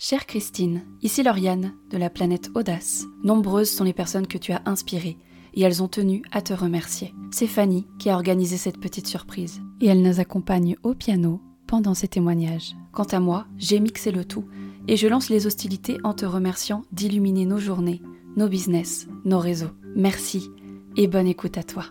[0.00, 3.04] Chère Christine, ici Lauriane, de la planète Audace.
[3.24, 5.18] Nombreuses sont les personnes que tu as inspirées,
[5.54, 7.12] et elles ont tenu à te remercier.
[7.32, 11.94] C'est Fanny qui a organisé cette petite surprise, et elle nous accompagne au piano pendant
[11.94, 12.76] ces témoignages.
[12.92, 14.44] Quant à moi, j'ai mixé le tout,
[14.86, 18.00] et je lance les hostilités en te remerciant d'illuminer nos journées,
[18.36, 19.72] nos business, nos réseaux.
[19.96, 20.48] Merci,
[20.96, 21.86] et bonne écoute à toi.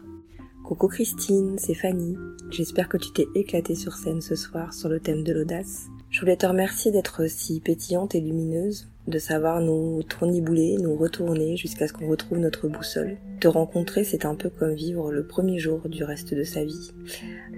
[0.64, 2.16] Coucou Christine, c'est Fanny.
[2.52, 5.88] J'espère que tu t'es éclatée sur scène ce soir sur le thème de l'audace.
[6.10, 11.58] Je voulais te remercier d'être si pétillante et lumineuse, de savoir nous tournibouler, nous retourner
[11.58, 13.18] jusqu'à ce qu'on retrouve notre boussole.
[13.40, 16.92] Te rencontrer, c'est un peu comme vivre le premier jour du reste de sa vie,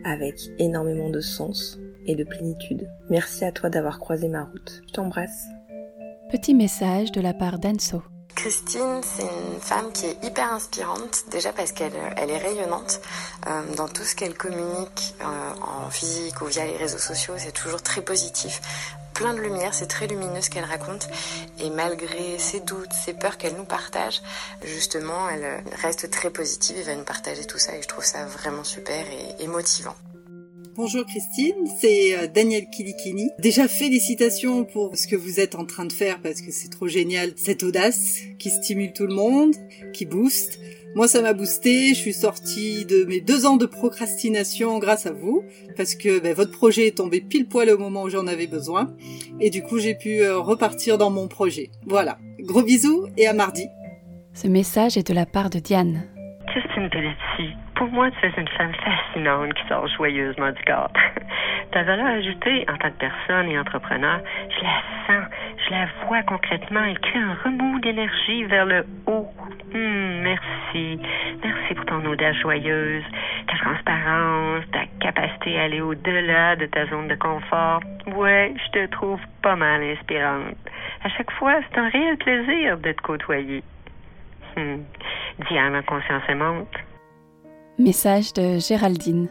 [0.03, 2.87] avec énormément de sens et de plénitude.
[3.09, 4.81] Merci à toi d'avoir croisé ma route.
[4.87, 5.45] Je t'embrasse.
[6.31, 8.01] Petit message de la part d'Anso.
[8.39, 13.01] Christine, c'est une femme qui est hyper inspirante, déjà parce qu'elle elle est rayonnante
[13.47, 15.25] euh, dans tout ce qu'elle communique euh,
[15.61, 18.61] en physique ou via les réseaux sociaux, c'est toujours très positif,
[19.13, 21.09] plein de lumière, c'est très lumineux ce qu'elle raconte,
[21.59, 24.21] et malgré ses doutes, ses peurs qu'elle nous partage,
[24.63, 28.23] justement, elle reste très positive et va nous partager tout ça, et je trouve ça
[28.23, 29.95] vraiment super et, et motivant.
[30.81, 33.31] Bonjour Christine, c'est euh, Daniel Kilikini.
[33.37, 36.87] Déjà félicitations pour ce que vous êtes en train de faire parce que c'est trop
[36.87, 39.53] génial, cette audace qui stimule tout le monde,
[39.91, 40.57] qui booste.
[40.95, 41.89] Moi, ça m'a boosté.
[41.89, 45.43] Je suis sortie de mes deux ans de procrastination grâce à vous,
[45.75, 48.95] parce que ben, votre projet est tombé pile poil au moment où j'en avais besoin,
[49.41, 51.71] et du coup, j'ai pu euh, repartir dans mon projet.
[51.87, 52.19] Voilà.
[52.39, 53.65] Gros bisous et à mardi.
[54.33, 56.07] Ce message est de la part de Diane.
[57.75, 60.91] Pour moi, tu es une femme fascinante qui sort joyeusement du cadre.
[61.71, 65.29] Ta valeur ajoutée en tant que personne et entrepreneur, je la sens,
[65.65, 66.83] je la vois concrètement.
[66.83, 69.27] Elle crée un remous d'énergie vers le haut.
[69.73, 70.99] Hum, merci.
[71.43, 73.03] Merci pour ton audace joyeuse,
[73.47, 77.81] ta transparence, ta capacité à aller au-delà de ta zone de confort.
[78.07, 80.55] Ouais, je te trouve pas mal inspirante.
[81.03, 83.63] À chaque fois, c'est un réel plaisir de te côtoyer.
[84.57, 84.83] Hum.
[85.47, 86.67] Diane en conscience aimante.
[87.77, 89.29] Message de Géraldine.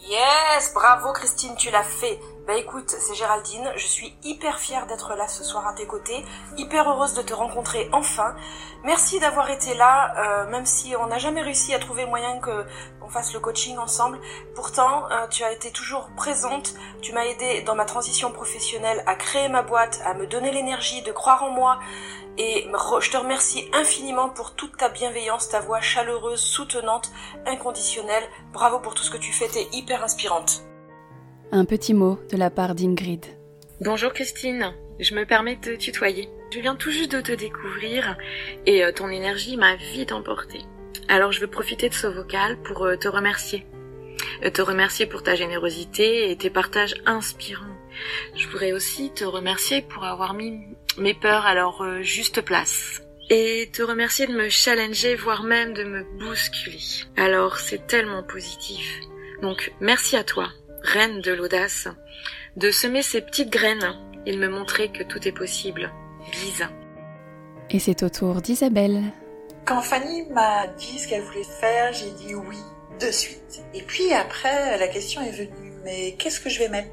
[0.00, 2.18] Yes, bravo Christine, tu l'as fait.
[2.46, 6.22] Bah écoute, c'est Géraldine, je suis hyper fière d'être là ce soir à tes côtés,
[6.58, 8.36] hyper heureuse de te rencontrer enfin.
[8.82, 12.66] Merci d'avoir été là, euh, même si on n'a jamais réussi à trouver moyen que
[13.00, 14.20] on fasse le coaching ensemble.
[14.54, 19.14] Pourtant, euh, tu as été toujours présente, tu m'as aidé dans ma transition professionnelle à
[19.14, 21.78] créer ma boîte, à me donner l'énergie de croire en moi
[22.36, 22.68] et
[23.00, 27.10] je te remercie infiniment pour toute ta bienveillance, ta voix chaleureuse, soutenante,
[27.46, 28.24] inconditionnelle.
[28.52, 30.62] Bravo pour tout ce que tu fais, t'es hyper inspirante.
[31.56, 33.24] Un petit mot de la part d'Ingrid.
[33.80, 36.28] Bonjour Christine, je me permets de tutoyer.
[36.50, 38.16] Je viens tout juste de te découvrir
[38.66, 40.62] et euh, ton énergie m'a vite emportée.
[41.06, 43.64] Alors je veux profiter de ce vocal pour euh, te remercier.
[44.42, 47.78] Euh, te remercier pour ta générosité et tes partages inspirants.
[48.34, 50.58] Je voudrais aussi te remercier pour avoir mis
[50.98, 53.00] mes peurs à leur juste place.
[53.30, 56.82] Et te remercier de me challenger, voire même de me bousculer.
[57.16, 59.02] Alors c'est tellement positif.
[59.40, 60.48] Donc merci à toi,
[60.84, 61.88] reine de l'audace,
[62.56, 63.96] de semer ces petites graines
[64.26, 65.90] et de me montrer que tout est possible.
[66.30, 66.68] Bise.
[67.70, 69.02] Et c'est au tour d'Isabelle.
[69.64, 72.58] Quand Fanny m'a dit ce qu'elle voulait faire, j'ai dit oui
[73.00, 73.64] de suite.
[73.72, 76.90] Et puis après, la question est venue, mais qu'est-ce que je vais mettre?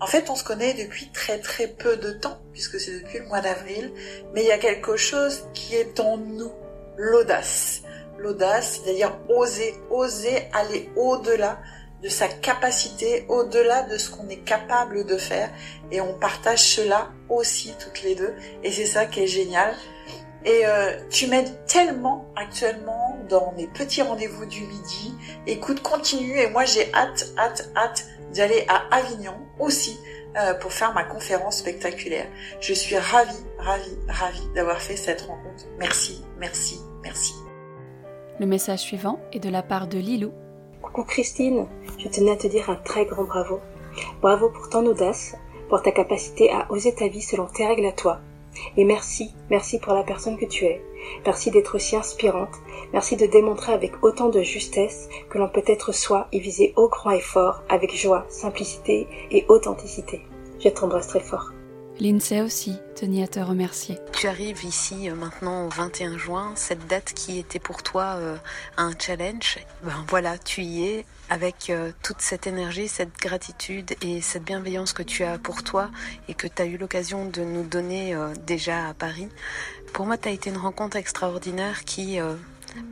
[0.00, 3.26] En fait, on se connaît depuis très très peu de temps, puisque c'est depuis le
[3.26, 3.92] mois d'avril,
[4.34, 6.52] mais il y a quelque chose qui est en nous,
[6.96, 7.82] l'audace.
[8.18, 11.60] L'audace, c'est-à-dire oser, oser aller au-delà
[12.02, 15.50] de sa capacité, au-delà de ce qu'on est capable de faire,
[15.90, 19.74] et on partage cela aussi toutes les deux, et c'est ça qui est génial.
[20.44, 25.14] Et euh, tu m'aides tellement actuellement dans mes petits rendez-vous du midi.
[25.46, 30.00] Écoute, continue et moi j'ai hâte, hâte, hâte d'aller à Avignon aussi
[30.36, 32.26] euh, pour faire ma conférence spectaculaire.
[32.60, 35.64] Je suis ravie, ravie, ravie d'avoir fait cette rencontre.
[35.78, 37.34] Merci, merci, merci.
[38.40, 40.32] Le message suivant est de la part de Lilou.
[40.92, 41.66] Coucou Christine,
[41.96, 43.60] je tenais à te dire un très grand bravo.
[44.20, 45.34] Bravo pour ton audace,
[45.70, 48.18] pour ta capacité à oser ta vie selon tes règles à toi.
[48.76, 50.82] Et merci, merci pour la personne que tu es.
[51.24, 52.54] Merci d'être aussi inspirante.
[52.92, 56.90] Merci de démontrer avec autant de justesse que l'on peut être soi et viser haut,
[56.90, 60.20] grand et fort avec joie, simplicité et authenticité.
[60.60, 61.52] Je t'embrasse très fort.
[62.02, 63.96] Lindsay aussi tenait à te remercier.
[64.12, 68.36] Tu arrives ici euh, maintenant au 21 juin, cette date qui était pour toi euh,
[68.76, 69.60] un challenge.
[69.84, 74.92] Ben voilà, tu y es avec euh, toute cette énergie, cette gratitude et cette bienveillance
[74.92, 75.92] que tu as pour toi
[76.26, 78.16] et que tu as eu l'occasion de nous donner
[78.48, 79.28] déjà à Paris.
[79.92, 82.18] Pour moi, tu as été une rencontre extraordinaire qui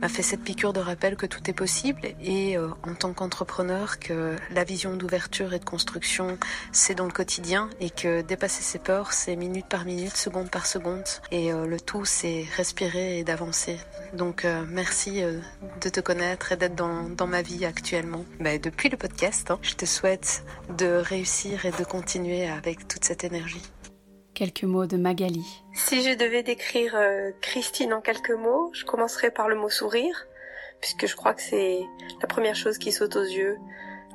[0.01, 3.99] m'a fait cette piqûre de rappel que tout est possible et euh, en tant qu'entrepreneur
[3.99, 6.37] que la vision d'ouverture et de construction
[6.71, 10.65] c'est dans le quotidien et que dépasser ses peurs c'est minute par minute, seconde par
[10.65, 13.77] seconde et euh, le tout c'est respirer et d'avancer.
[14.13, 18.25] Donc euh, merci de te connaître et d'être dans, dans, ma vie actuellement.
[18.39, 20.43] Bah, depuis le podcast, hein, je te souhaite
[20.77, 23.61] de réussir et de continuer avec toute cette énergie.
[24.33, 25.63] Quelques mots de Magali.
[25.73, 30.25] Si je devais décrire euh, Christine en quelques mots, je commencerais par le mot sourire,
[30.79, 31.81] puisque je crois que c'est
[32.21, 33.57] la première chose qui saute aux yeux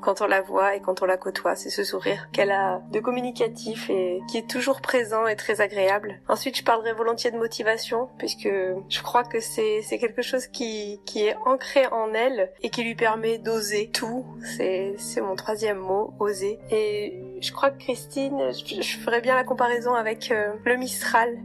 [0.01, 3.01] quand on la voit et quand on la côtoie, c'est ce sourire qu'elle a de
[3.01, 6.21] communicatif et qui est toujours présent et très agréable.
[6.29, 8.49] Ensuite, je parlerai volontiers de motivation puisque
[8.89, 12.95] je crois que c'est quelque chose qui qui est ancré en elle et qui lui
[12.95, 14.25] permet d'oser tout.
[14.57, 16.59] C'est c'est mon troisième mot, oser.
[16.71, 21.38] Et je crois que Christine, je, ferais bien la comparaison avec euh, le Mistral.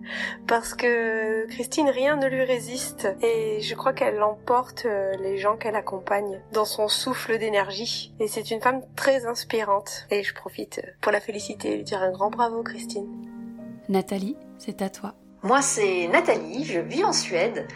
[0.45, 3.07] Parce que Christine rien ne lui résiste.
[3.21, 8.13] Et je crois qu'elle emporte euh, les gens qu'elle accompagne dans son souffle d'énergie.
[8.19, 10.07] Et c'est c'est une femme très inspirante.
[10.09, 13.07] Et je profite pour la féliciter et lui dire un grand bravo Christine.
[13.88, 15.13] Nathalie, c'est à toi.
[15.43, 17.67] Moi c'est Nathalie, je vis en Suède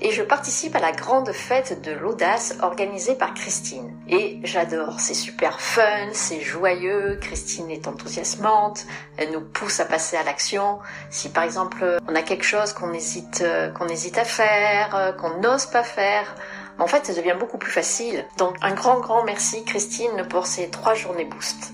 [0.00, 3.96] et je participe à la grande fête de l'audace organisée par Christine.
[4.08, 8.86] Et j'adore, c'est super fun, c'est joyeux, Christine est enthousiasmante,
[9.16, 10.78] elle nous pousse à passer à l'action.
[11.10, 13.44] Si par exemple on a quelque chose qu'on hésite,
[13.78, 16.34] qu'on hésite à faire, qu'on n'ose pas faire,
[16.78, 18.26] en fait, ça devient beaucoup plus facile.
[18.36, 21.72] Donc, un grand, grand merci, Christine, pour ces trois journées boost.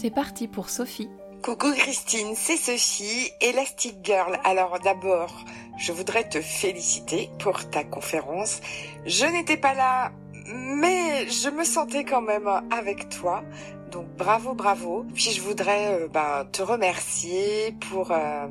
[0.00, 1.10] C'est parti pour Sophie.
[1.42, 4.38] Coucou Christine, c'est Sophie, Elastic Girl.
[4.44, 5.44] Alors d'abord,
[5.78, 8.60] je voudrais te féliciter pour ta conférence.
[9.06, 10.12] Je n'étais pas là,
[10.46, 13.42] mais je me sentais quand même avec toi.
[13.90, 15.06] Donc bravo, bravo.
[15.14, 18.46] Puis je voudrais euh, ben, te remercier pour euh,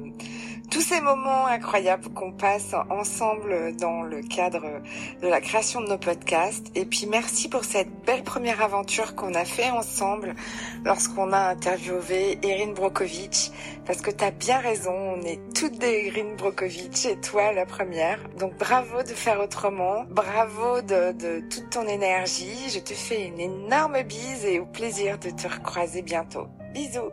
[0.70, 4.82] tous ces moments incroyables qu'on passe ensemble dans le cadre
[5.22, 6.68] de la création de nos podcasts.
[6.76, 10.36] Et puis merci pour cette belle première aventure qu'on a fait ensemble
[10.84, 13.52] lorsqu'on a interviewé Erin Brokovich.
[13.86, 18.20] Parce que t'as bien raison, on est toutes des Erin Brokovich et toi la première.
[18.38, 20.04] Donc bravo de faire autrement.
[20.10, 22.70] Bravo de, de toute ton énergie.
[22.70, 26.48] Je te fais une énorme bise et au plaisir de te recroiser bientôt.
[26.74, 27.12] Bisous.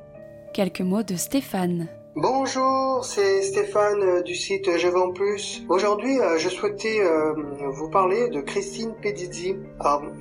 [0.52, 1.88] Quelques mots de Stéphane.
[2.16, 5.64] Bonjour, c'est Stéphane euh, du site Je vends plus.
[5.68, 7.34] Aujourd'hui, euh, je souhaitais euh,
[7.72, 9.56] vous parler de Christine Pedizzi.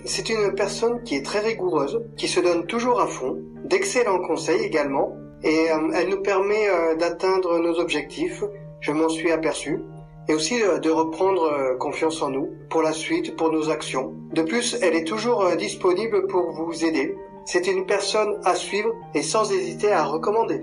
[0.04, 4.64] C'est une personne qui est très rigoureuse, qui se donne toujours à fond, d'excellents conseils
[4.64, 6.66] également, et elle nous permet
[6.98, 8.44] d'atteindre nos objectifs.
[8.80, 9.84] Je m'en suis aperçu.
[10.28, 14.14] Et aussi de reprendre confiance en nous pour la suite, pour nos actions.
[14.32, 17.16] De plus, elle est toujours disponible pour vous aider.
[17.46, 20.62] C'est une personne à suivre et sans hésiter à recommander.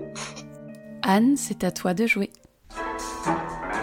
[1.03, 2.31] Anne, c'est à toi de jouer.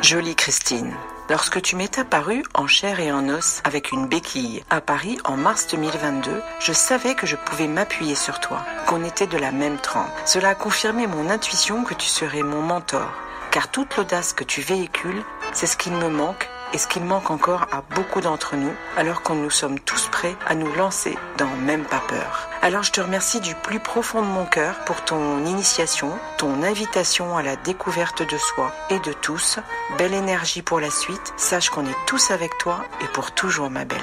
[0.02, 0.94] Jolie Christine.
[1.28, 5.36] Lorsque tu m'es apparue en chair et en os avec une béquille à Paris en
[5.36, 9.76] mars 2022, je savais que je pouvais m'appuyer sur toi, qu'on était de la même
[9.76, 10.08] trempe.
[10.24, 13.12] Cela a confirmé mon intuition que tu serais mon mentor,
[13.50, 15.22] car toute l'audace que tu véhicules,
[15.52, 19.22] c'est ce qu'il me manque et ce qu'il manque encore à beaucoup d'entre nous, alors
[19.22, 22.48] que nous sommes tous prêts à nous lancer dans Même pas peur.
[22.62, 27.36] Alors je te remercie du plus profond de mon cœur pour ton initiation, ton invitation
[27.36, 29.58] à la découverte de soi et de tous.
[29.98, 33.84] Belle énergie pour la suite, sache qu'on est tous avec toi et pour toujours ma
[33.84, 33.98] belle.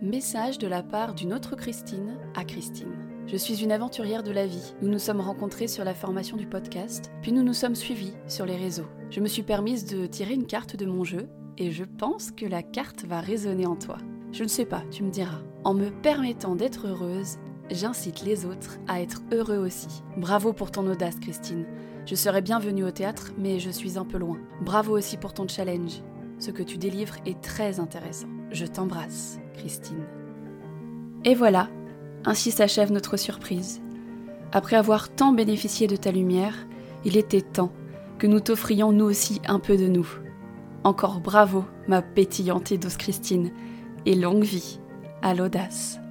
[0.00, 3.11] Message de la part d'une autre Christine à Christine.
[3.26, 4.74] Je suis une aventurière de la vie.
[4.82, 8.44] Nous nous sommes rencontrés sur la formation du podcast, puis nous nous sommes suivis sur
[8.44, 8.88] les réseaux.
[9.10, 12.46] Je me suis permise de tirer une carte de mon jeu, et je pense que
[12.46, 13.96] la carte va résonner en toi.
[14.32, 15.40] Je ne sais pas, tu me diras.
[15.64, 17.38] En me permettant d'être heureuse,
[17.70, 20.02] j'incite les autres à être heureux aussi.
[20.16, 21.64] Bravo pour ton audace, Christine.
[22.04, 24.38] Je serais bienvenue au théâtre, mais je suis un peu loin.
[24.60, 26.02] Bravo aussi pour ton challenge.
[26.38, 28.26] Ce que tu délivres est très intéressant.
[28.50, 30.04] Je t'embrasse, Christine.
[31.24, 31.68] Et voilà,
[32.24, 33.80] ainsi s'achève notre surprise.
[34.52, 36.54] Après avoir tant bénéficié de ta lumière,
[37.04, 37.72] il était temps
[38.18, 40.06] que nous t'offrions nous aussi un peu de nous.
[40.84, 43.50] Encore bravo, ma pétillante douce Christine,
[44.04, 44.80] et longue vie
[45.22, 46.01] à l'audace.